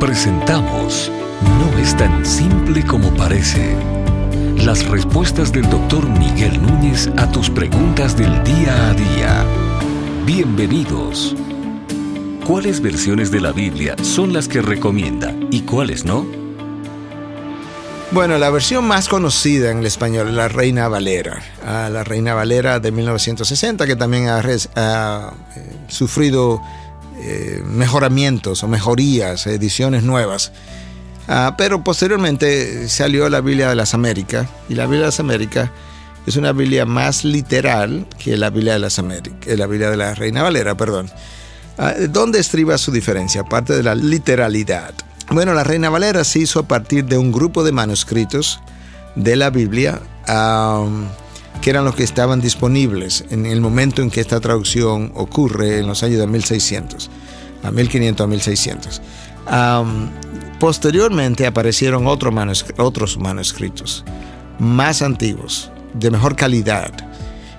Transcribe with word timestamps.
Presentamos 0.00 1.10
No 1.58 1.78
es 1.78 1.96
tan 1.96 2.26
simple 2.26 2.84
como 2.84 3.14
parece. 3.14 3.74
Las 4.58 4.86
respuestas 4.86 5.52
del 5.52 5.68
doctor 5.70 6.06
Miguel 6.06 6.60
Núñez 6.60 7.08
a 7.16 7.30
tus 7.32 7.48
preguntas 7.48 8.14
del 8.14 8.44
día 8.44 8.90
a 8.90 8.92
día. 8.92 9.44
Bienvenidos. 10.26 11.34
¿Cuáles 12.46 12.82
versiones 12.82 13.30
de 13.30 13.40
la 13.40 13.52
Biblia 13.52 13.96
son 14.02 14.34
las 14.34 14.48
que 14.48 14.60
recomienda 14.60 15.34
y 15.50 15.62
cuáles 15.62 16.04
no? 16.04 16.26
Bueno, 18.12 18.36
la 18.36 18.50
versión 18.50 18.86
más 18.86 19.08
conocida 19.08 19.70
en 19.70 19.78
el 19.78 19.86
español 19.86 20.28
es 20.28 20.34
la 20.34 20.48
Reina 20.48 20.88
Valera. 20.88 21.42
La 21.64 22.04
Reina 22.04 22.34
Valera 22.34 22.80
de 22.80 22.92
1960, 22.92 23.86
que 23.86 23.96
también 23.96 24.28
ha, 24.28 24.40
eh, 24.40 25.32
sufrido 25.88 26.62
eh, 27.18 27.62
mejoramientos 27.64 28.62
o 28.62 28.68
mejorías, 28.68 29.46
ediciones 29.46 30.02
nuevas. 30.02 30.52
Ah, 31.28 31.54
pero 31.58 31.82
posteriormente 31.82 32.88
salió 32.88 33.28
la 33.28 33.40
Biblia 33.40 33.68
de 33.68 33.74
las 33.74 33.94
Américas, 33.94 34.46
y 34.68 34.74
la 34.74 34.84
Biblia 34.84 35.00
de 35.00 35.06
las 35.06 35.20
Américas 35.20 35.70
es 36.26 36.36
una 36.36 36.52
Biblia 36.52 36.86
más 36.86 37.24
literal 37.24 38.06
que 38.18 38.36
la 38.36 38.50
Biblia 38.50 38.74
de 38.74 38.78
las 38.80 38.98
Américas, 38.98 39.46
eh, 39.46 39.56
la 39.56 39.66
Biblia 39.66 39.90
de 39.90 39.96
la 39.96 40.14
Reina 40.14 40.42
Valera, 40.42 40.76
perdón. 40.76 41.10
Ah, 41.78 41.94
¿Dónde 42.08 42.38
estriba 42.38 42.78
su 42.78 42.92
diferencia? 42.92 43.42
Aparte 43.42 43.74
de 43.74 43.82
la 43.82 43.94
literalidad. 43.94 44.94
Bueno, 45.30 45.54
la 45.54 45.64
Reina 45.64 45.90
Valera 45.90 46.24
se 46.24 46.40
hizo 46.40 46.60
a 46.60 46.68
partir 46.68 47.04
de 47.04 47.18
un 47.18 47.32
grupo 47.32 47.64
de 47.64 47.72
manuscritos 47.72 48.60
de 49.16 49.36
la 49.36 49.50
Biblia 49.50 50.00
que 51.60 51.70
eran 51.70 51.84
los 51.84 51.94
que 51.94 52.04
estaban 52.04 52.40
disponibles 52.40 53.24
en 53.30 53.46
el 53.46 53.60
momento 53.60 54.02
en 54.02 54.10
que 54.10 54.20
esta 54.20 54.40
traducción 54.40 55.12
ocurre 55.14 55.78
en 55.78 55.86
los 55.86 56.02
años 56.02 56.18
de 56.18 56.26
1600, 56.26 57.10
a 57.62 57.70
1500 57.70 58.24
a 58.24 58.28
1600. 58.28 59.02
posteriormente 60.58 61.46
aparecieron 61.46 62.06
otros 62.06 63.18
manuscritos 63.18 64.04
más 64.58 65.02
antiguos, 65.02 65.70
de 65.94 66.10
mejor 66.10 66.36
calidad. 66.36 66.92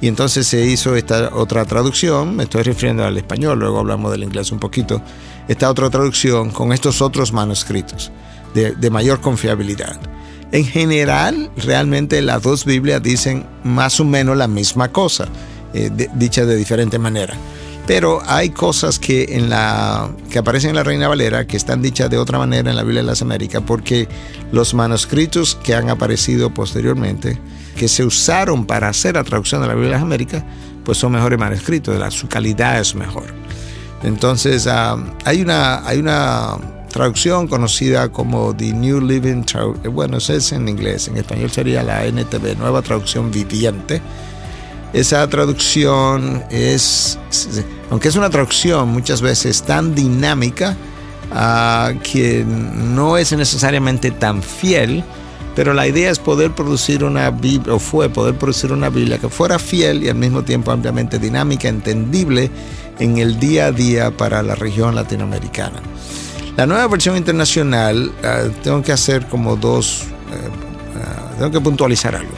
Y 0.00 0.08
entonces 0.08 0.46
se 0.46 0.66
hizo 0.66 0.96
esta 0.96 1.34
otra 1.34 1.64
traducción, 1.64 2.36
me 2.36 2.44
estoy 2.44 2.62
refiriendo 2.62 3.04
al 3.04 3.16
español, 3.16 3.58
luego 3.58 3.78
hablamos 3.78 4.10
del 4.10 4.24
inglés 4.24 4.52
un 4.52 4.58
poquito, 4.58 5.00
esta 5.48 5.70
otra 5.70 5.88
traducción 5.88 6.50
con 6.50 6.72
estos 6.72 7.00
otros 7.00 7.32
manuscritos 7.32 8.12
de, 8.54 8.90
mayor 8.90 9.20
confiabilidad. 9.20 9.98
En 10.54 10.64
general, 10.64 11.50
realmente 11.56 12.22
las 12.22 12.40
dos 12.40 12.64
Biblias 12.64 13.02
dicen 13.02 13.44
más 13.64 13.98
o 13.98 14.04
menos 14.04 14.36
la 14.36 14.46
misma 14.46 14.92
cosa, 14.92 15.26
eh, 15.72 15.90
dicha 16.14 16.46
de 16.46 16.54
diferente 16.54 16.96
manera. 16.96 17.34
Pero 17.88 18.22
hay 18.24 18.50
cosas 18.50 19.00
que 19.00 19.24
aparecen 20.38 20.70
en 20.70 20.76
la 20.76 20.84
Reina 20.84 21.08
Valera 21.08 21.44
que 21.48 21.56
están 21.56 21.82
dichas 21.82 22.08
de 22.08 22.18
otra 22.18 22.38
manera 22.38 22.70
en 22.70 22.76
la 22.76 22.84
Biblia 22.84 23.02
de 23.02 23.08
las 23.08 23.20
Américas, 23.20 23.64
porque 23.66 24.06
los 24.52 24.74
manuscritos 24.74 25.56
que 25.56 25.74
han 25.74 25.90
aparecido 25.90 26.54
posteriormente, 26.54 27.36
que 27.76 27.88
se 27.88 28.04
usaron 28.04 28.64
para 28.64 28.88
hacer 28.88 29.16
la 29.16 29.24
traducción 29.24 29.60
de 29.60 29.66
la 29.66 29.74
Biblia 29.74 29.90
de 29.90 29.96
las 29.96 30.04
Américas, 30.04 30.44
pues 30.84 30.98
son 30.98 31.10
mejores 31.10 31.36
manuscritos, 31.36 32.14
su 32.14 32.28
calidad 32.28 32.78
es 32.78 32.94
mejor. 32.94 33.26
Entonces, 34.04 34.68
ah, 34.68 35.02
hay, 35.24 35.42
una, 35.42 35.84
hay 35.84 35.98
una 35.98 36.58
traducción 36.94 37.48
conocida 37.48 38.08
como 38.08 38.54
The 38.54 38.72
New 38.72 39.00
Living, 39.00 39.42
bueno, 39.90 40.18
eso 40.18 40.32
es 40.32 40.52
en 40.52 40.68
inglés, 40.68 41.08
en 41.08 41.16
español 41.16 41.50
sería 41.50 41.82
la 41.82 42.06
NTV, 42.06 42.56
Nueva 42.56 42.82
Traducción 42.82 43.32
Viviente. 43.32 44.00
Esa 44.92 45.28
traducción 45.28 46.44
es, 46.50 47.18
aunque 47.90 48.06
es 48.06 48.14
una 48.14 48.30
traducción 48.30 48.90
muchas 48.90 49.22
veces 49.22 49.64
tan 49.64 49.92
dinámica, 49.96 50.76
que 52.04 52.44
no 52.46 53.18
es 53.18 53.32
necesariamente 53.32 54.12
tan 54.12 54.40
fiel, 54.40 55.02
pero 55.56 55.74
la 55.74 55.88
idea 55.88 56.12
es 56.12 56.20
poder 56.20 56.52
producir 56.52 57.02
una 57.02 57.28
Biblia, 57.32 57.74
o 57.74 57.80
fue 57.80 58.08
poder 58.08 58.36
producir 58.36 58.70
una 58.70 58.88
Biblia 58.88 59.18
que 59.18 59.28
fuera 59.28 59.58
fiel 59.58 60.04
y 60.04 60.10
al 60.10 60.14
mismo 60.14 60.44
tiempo 60.44 60.70
ampliamente 60.70 61.18
dinámica, 61.18 61.66
entendible 61.68 62.52
en 63.00 63.18
el 63.18 63.40
día 63.40 63.66
a 63.66 63.72
día 63.72 64.16
para 64.16 64.44
la 64.44 64.54
región 64.54 64.94
latinoamericana. 64.94 65.82
La 66.56 66.66
nueva 66.66 66.86
versión 66.86 67.16
internacional, 67.16 68.12
ah, 68.22 68.44
tengo 68.62 68.80
que 68.82 68.92
hacer 68.92 69.26
como 69.26 69.56
dos, 69.56 70.02
eh, 70.02 70.48
ah, 71.02 71.32
tengo 71.36 71.50
que 71.50 71.60
puntualizar 71.60 72.14
algo. 72.14 72.30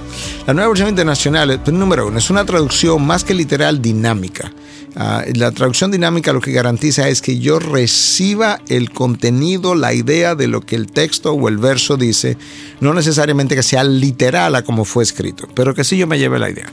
La 0.46 0.54
nueva 0.54 0.68
versión 0.68 0.88
internacional, 0.88 1.60
pues, 1.62 1.76
número 1.76 2.06
uno, 2.06 2.18
es 2.18 2.30
una 2.30 2.46
traducción 2.46 3.06
más 3.06 3.24
que 3.24 3.34
literal 3.34 3.82
dinámica. 3.82 4.50
Ah, 4.98 5.22
la 5.34 5.50
traducción 5.50 5.90
dinámica 5.90 6.32
lo 6.32 6.40
que 6.40 6.52
garantiza 6.52 7.10
es 7.10 7.20
que 7.20 7.38
yo 7.38 7.58
reciba 7.58 8.62
el 8.68 8.90
contenido, 8.90 9.74
la 9.74 9.92
idea 9.92 10.34
de 10.34 10.48
lo 10.48 10.62
que 10.62 10.76
el 10.76 10.86
texto 10.86 11.32
o 11.32 11.48
el 11.50 11.58
verso 11.58 11.98
dice, 11.98 12.38
no 12.80 12.94
necesariamente 12.94 13.54
que 13.54 13.62
sea 13.62 13.84
literal 13.84 14.54
a 14.54 14.62
como 14.62 14.86
fue 14.86 15.02
escrito, 15.02 15.46
pero 15.54 15.74
que 15.74 15.84
sí 15.84 15.98
yo 15.98 16.06
me 16.06 16.18
lleve 16.18 16.38
la 16.38 16.48
idea. 16.48 16.72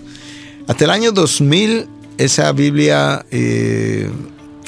Hasta 0.66 0.86
el 0.86 0.92
año 0.92 1.12
2000 1.12 1.90
esa 2.18 2.54
Biblia 2.54 3.25
eh, 3.31 4.10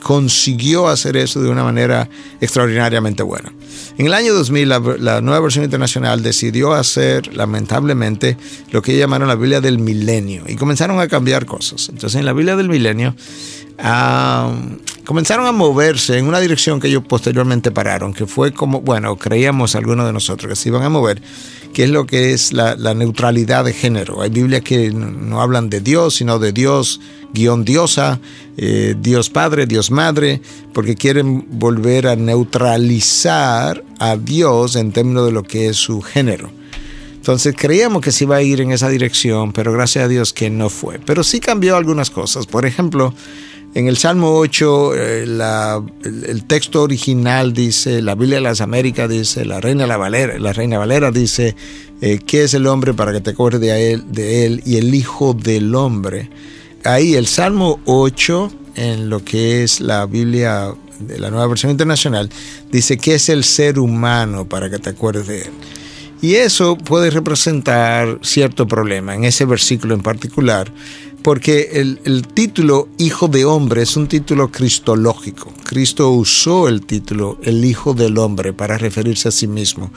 consiguió 0.05 0.87
hacer 0.87 1.17
eso 1.17 1.41
de 1.41 1.49
una 1.49 1.63
manera 1.63 2.07
extraordinariamente 2.39 3.23
buena. 3.23 3.51
En 3.97 4.05
el 4.05 4.13
año 4.13 4.35
2000, 4.35 4.69
la, 4.99 5.19
nueva 5.21 5.39
versión 5.39 5.65
internacional 5.65 6.21
decidió 6.21 6.73
hacer, 6.73 7.35
lamentablemente, 7.35 8.37
lo 8.69 8.83
que 8.83 8.95
llamaron 8.95 9.27
la 9.27 9.33
Biblia 9.33 9.61
del 9.61 9.79
milenio 9.79 10.43
y 10.47 10.57
comenzaron 10.57 10.99
a 10.99 11.07
cambiar 11.07 11.47
cosas. 11.47 11.89
Entonces, 11.89 12.19
en 12.19 12.25
la 12.25 12.33
Biblia 12.33 12.55
del 12.55 12.69
milenio, 12.69 13.15
ah, 13.79 14.53
comenzaron 15.05 15.45
a 15.45 15.51
moverse 15.51 16.17
en 16.17 16.27
una 16.27 16.39
dirección 16.39 16.79
que 16.79 16.87
ellos 16.87 17.03
posteriormente 17.07 17.71
pararon, 17.71 18.13
que 18.13 18.25
fue 18.25 18.51
como, 18.51 18.81
bueno, 18.81 19.15
creíamos 19.17 19.75
algunos 19.75 20.05
de 20.05 20.13
nosotros 20.13 20.49
que 20.49 20.55
se 20.55 20.69
iban 20.69 20.83
a 20.83 20.89
mover, 20.89 21.21
que 21.73 21.85
es 21.85 21.89
lo 21.89 22.05
que 22.05 22.33
es 22.33 22.51
la, 22.51 22.75
neutralidad 22.93 23.63
de 23.63 23.73
género. 23.73 24.21
Hay 24.21 24.29
Biblias 24.29 24.63
que 24.63 24.91
no 24.91 25.41
hablan 25.41 25.69
de 25.69 25.79
Dios, 25.79 26.15
sino 26.15 26.39
de 26.39 26.51
Dios, 26.51 26.99
guion 27.33 27.63
diosa, 27.63 28.19
eh, 28.57 28.95
Dios 28.99 29.29
Padre, 29.29 29.65
Dios 29.65 29.91
Madre, 29.91 30.41
porque 30.73 30.95
quieren 30.95 31.45
volver 31.51 32.07
a 32.07 32.15
neutralizar 32.15 33.83
a 33.99 34.17
Dios 34.17 34.75
en 34.75 34.91
términos 34.91 35.25
de 35.25 35.31
lo 35.31 35.43
que 35.43 35.69
es 35.69 35.77
su 35.77 36.01
género. 36.01 36.49
Entonces 37.15 37.55
creíamos 37.57 38.03
que 38.03 38.11
se 38.11 38.25
iba 38.25 38.35
a 38.35 38.43
ir 38.43 38.61
en 38.61 38.71
esa 38.71 38.87
dirección, 38.87 39.51
pero 39.51 39.73
gracias 39.73 40.05
a 40.05 40.07
Dios 40.07 40.31
que 40.31 40.51
no 40.51 40.69
fue. 40.69 40.99
Pero 40.99 41.23
sí 41.23 41.39
cambió 41.39 41.75
algunas 41.75 42.11
cosas. 42.11 42.45
Por 42.45 42.67
ejemplo, 42.67 43.15
en 43.75 43.89
el 43.89 43.97
Salmo 43.97 44.37
8, 44.37 44.95
eh, 44.95 45.23
el, 45.23 46.43
texto 46.45 46.81
original 46.81 47.51
dice, 47.51 48.01
la 48.01 48.15
Biblia 48.15 48.37
de 48.37 48.41
las 48.41 48.61
Américas 48.61 49.09
dice, 49.09 49.43
la 49.43 49.59
Reina 49.59 49.85
Valera, 49.97 50.39
la 50.39 50.53
Reina 50.53 50.77
Valera 50.77 51.11
dice, 51.11 51.57
eh, 51.99 52.19
¿qué 52.25 52.45
es 52.45 52.53
el 52.53 52.67
hombre 52.67 52.93
para 52.93 53.11
que 53.11 53.19
te 53.19 53.31
acuerdes 53.31 53.59
de 53.59 53.91
él, 53.91 54.05
de 54.13 54.45
él 54.45 54.63
y 54.65 54.77
el 54.77 54.95
Hijo 54.95 55.33
del 55.33 55.75
Hombre? 55.75 56.29
Ahí 56.85 57.15
el 57.15 57.27
Salmo 57.27 57.81
8, 57.83 58.49
en 58.75 59.09
lo 59.09 59.25
que 59.25 59.63
es 59.63 59.81
la 59.81 60.05
Biblia 60.05 60.73
de 61.01 61.19
la 61.19 61.29
nueva 61.29 61.47
versión 61.47 61.69
internacional, 61.69 62.29
dice, 62.71 62.97
¿qué 62.97 63.15
es 63.15 63.27
el 63.27 63.43
ser 63.43 63.77
humano 63.77 64.47
para 64.47 64.69
que 64.69 64.79
te 64.79 64.91
acuerdes 64.91 65.27
de 65.27 65.41
él? 65.41 65.51
Y 66.21 66.35
eso 66.35 66.77
puede 66.77 67.09
representar 67.09 68.19
cierto 68.21 68.67
problema 68.69 69.13
en 69.13 69.25
ese 69.25 69.43
versículo 69.43 69.93
en 69.93 70.01
particular, 70.01 70.71
porque 71.25 71.71
el, 71.73 72.27
título 72.27 72.87
Hijo 72.99 73.27
de 73.27 73.45
Hombre 73.45 73.81
es 73.81 73.97
un 73.97 74.07
título 74.07 74.51
cristológico. 74.51 75.51
Cristo 75.63 76.11
usó 76.11 76.67
el 76.67 76.85
título 76.85 77.39
el 77.41 77.65
Hijo 77.65 77.95
del 77.95 78.19
Hombre 78.19 78.53
para 78.53 78.77
referirse 78.77 79.29
a 79.29 79.31
sí 79.31 79.47
mismo. 79.47 79.89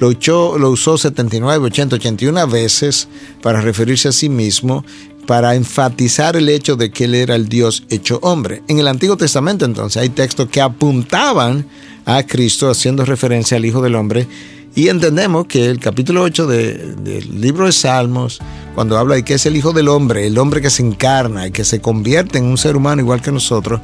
Lo 0.00 0.08
usó, 0.08 0.58
lo 0.58 0.70
usó 0.70 0.98
79, 0.98 1.66
80, 1.66 1.94
81 1.94 2.48
veces 2.48 3.06
para 3.42 3.60
referirse 3.60 4.08
a 4.08 4.12
sí 4.12 4.28
mismo, 4.28 4.84
para 5.24 5.54
enfatizar 5.54 6.34
el 6.34 6.48
hecho 6.48 6.74
de 6.74 6.90
que 6.90 7.04
Él 7.04 7.14
era 7.14 7.36
el 7.36 7.48
Dios 7.48 7.84
hecho 7.88 8.18
hombre. 8.20 8.64
En 8.66 8.80
el 8.80 8.88
Antiguo 8.88 9.16
Testamento 9.16 9.64
entonces 9.64 10.02
hay 10.02 10.08
textos 10.08 10.48
que 10.48 10.60
apuntaban 10.60 11.64
a 12.06 12.24
Cristo 12.24 12.68
haciendo 12.68 13.04
referencia 13.04 13.56
al 13.56 13.64
Hijo 13.64 13.82
del 13.82 13.94
Hombre 13.94 14.26
y 14.74 14.88
entendemos 14.88 15.46
que 15.46 15.66
el 15.66 15.78
capítulo 15.78 16.22
8 16.22 16.46
del 16.46 17.40
libro 17.40 17.66
de 17.66 17.72
Salmos, 17.72 18.40
cuando 18.74 18.96
habla 18.96 19.16
de 19.16 19.22
que 19.22 19.34
es 19.34 19.44
el 19.44 19.54
Hijo 19.56 19.72
del 19.72 19.88
Hombre, 19.88 20.26
el 20.26 20.38
hombre 20.38 20.62
que 20.62 20.70
se 20.70 20.82
encarna 20.82 21.46
y 21.46 21.50
que 21.50 21.64
se 21.64 21.80
convierte 21.80 22.38
en 22.38 22.46
un 22.46 22.56
ser 22.56 22.74
humano 22.76 23.02
igual 23.02 23.20
que 23.20 23.30
nosotros, 23.30 23.80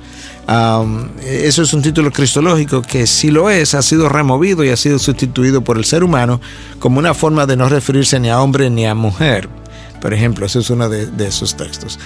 eso 1.27 1.63
es 1.63 1.75
un 1.75 1.83
título 1.83 2.11
cristológico 2.11 2.81
que 2.81 3.07
si 3.07 3.31
lo 3.31 3.51
es, 3.51 3.75
ha 3.75 3.83
sido 3.83 4.09
removido 4.09 4.65
y 4.65 4.71
ha 4.71 4.77
sido 4.77 4.99
sustituido 4.99 5.63
por 5.63 5.77
el 5.77 5.85
ser 5.85 6.03
humano 6.03 6.41
como 6.79 6.99
una 6.99 7.13
forma 7.13 7.45
de 7.45 7.57
no 7.57 7.69
referirse 7.69 8.19
ni 8.19 8.31
a 8.31 8.41
hombre 8.41 8.71
ni 8.71 8.87
a 8.87 8.95
mujer. 8.95 9.49
Por 10.01 10.15
ejemplo, 10.15 10.47
ese 10.47 10.61
es 10.61 10.71
uno 10.71 10.89
de, 10.89 11.09
esos 11.27 11.55
textos. 11.55 11.99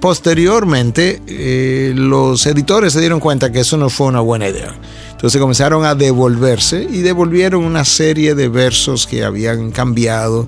posteriormente, 0.00 1.22
eh, 1.28 1.92
los 1.94 2.46
editores 2.46 2.94
se 2.94 3.00
dieron 3.00 3.20
cuenta 3.20 3.52
que 3.52 3.60
eso 3.60 3.76
no 3.76 3.90
fue 3.90 4.08
una 4.08 4.20
buena 4.20 4.48
idea. 4.48 4.74
Entonces 5.16 5.40
comenzaron 5.40 5.86
a 5.86 5.94
devolverse 5.94 6.86
y 6.90 7.00
devolvieron 7.00 7.64
una 7.64 7.86
serie 7.86 8.34
de 8.34 8.50
versos 8.50 9.06
que 9.06 9.24
habían 9.24 9.70
cambiado, 9.70 10.46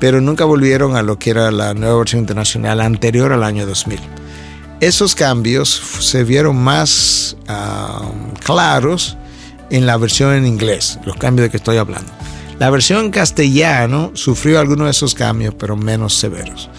pero 0.00 0.22
nunca 0.22 0.46
volvieron 0.46 0.96
a 0.96 1.02
lo 1.02 1.18
que 1.18 1.28
era 1.28 1.50
la 1.50 1.74
nueva 1.74 1.98
versión 1.98 2.22
internacional 2.22 2.80
anterior 2.80 3.34
al 3.34 3.44
año 3.44 3.66
2000. 3.66 4.00
Esos 4.80 5.14
cambios 5.14 5.68
se 6.00 6.24
vieron 6.24 6.56
más 6.56 7.36
ah, 7.48 8.10
claros 8.42 9.18
en 9.68 9.84
la 9.84 9.98
versión 9.98 10.32
en 10.32 10.46
inglés, 10.46 10.98
los 11.04 11.16
cambios 11.16 11.44
de 11.44 11.50
que 11.50 11.58
estoy 11.58 11.76
hablando. 11.76 12.10
La 12.58 12.70
versión 12.70 13.04
en 13.04 13.10
castellano 13.10 14.10
sufrió 14.14 14.58
algunos 14.58 14.86
de 14.86 14.92
esos 14.92 15.14
cambios, 15.14 15.54
pero 15.54 15.76
menos 15.76 16.14
severos. 16.14 16.70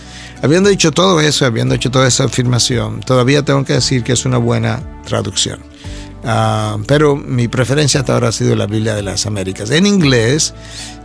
Habiendo 0.41 0.69
dicho 0.69 0.91
todo 0.91 1.21
eso, 1.21 1.45
habiendo 1.45 1.75
hecho 1.75 1.91
toda 1.91 2.07
esa 2.07 2.23
afirmación, 2.23 3.01
todavía 3.01 3.43
tengo 3.43 3.63
que 3.65 3.73
decir 3.73 4.03
que 4.03 4.13
es 4.13 4.25
una 4.25 4.37
buena 4.37 4.81
traducción. 5.05 5.59
Ah, 6.23 6.77
pero 6.85 7.15
mi 7.15 7.47
preferencia 7.47 8.01
hasta 8.01 8.13
ahora 8.13 8.29
ha 8.29 8.31
sido 8.31 8.55
la 8.55 8.67
Biblia 8.67 8.95
de 8.95 9.03
las 9.03 9.25
Américas. 9.25 9.71
En 9.71 9.85
inglés 9.85 10.53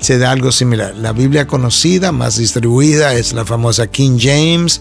se 0.00 0.19
da 0.19 0.32
algo 0.32 0.50
similar. 0.50 0.94
La 0.96 1.12
Biblia 1.12 1.46
conocida, 1.46 2.12
más 2.12 2.37
distribuida, 2.37 3.14
es 3.14 3.32
la 3.32 3.44
famosa 3.44 3.87
King 3.87 4.19
James, 4.20 4.81